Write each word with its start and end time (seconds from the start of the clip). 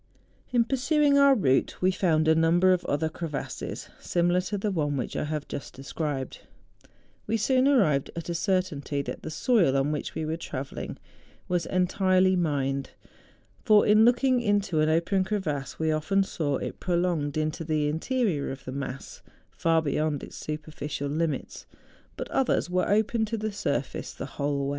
In 0.51 0.63
pursuing 0.63 1.19
our 1.19 1.35
route 1.35 1.79
we 1.79 1.91
found 1.91 2.27
a 2.27 2.33
number 2.33 2.73
of 2.73 2.83
other 2.85 3.07
crevasses 3.07 3.87
similar 3.99 4.41
to 4.41 4.57
the 4.57 4.71
one 4.71 4.97
which 4.97 5.15
I 5.15 5.25
have 5.25 5.47
just 5.47 5.75
described; 5.75 6.41
we 7.27 7.37
soon 7.37 7.67
arrived 7.67 8.09
at 8.15 8.27
a 8.27 8.33
certainty 8.33 9.03
that 9.03 9.21
the 9.21 9.29
soil 9.29 9.77
on 9.77 9.91
which 9.91 10.15
we 10.15 10.25
were 10.25 10.37
travelling 10.37 10.97
was 11.47 11.67
entirely 11.67 12.35
mined; 12.35 12.89
for, 13.63 13.85
in 13.85 14.03
looking 14.03 14.41
into 14.41 14.79
an 14.79 14.89
open 14.89 15.23
crevasse, 15.23 15.77
we 15.77 15.91
often 15.91 16.23
saw 16.23 16.57
it 16.57 16.79
prolonged 16.79 17.37
into 17.37 17.63
the 17.63 17.87
interior 17.87 18.49
of 18.51 18.65
the 18.65 18.71
mass, 18.71 19.21
far 19.51 19.83
beyond 19.83 20.23
its 20.23 20.35
superficial 20.35 21.09
limits; 21.09 21.67
but 22.17 22.27
others 22.31 22.71
were 22.71 22.89
open 22.89 23.23
to 23.25 23.37
the 23.37 23.51
surface 23.51 24.13
the 24.13 24.25
whole 24.25 24.65
wa)'. 24.67 24.69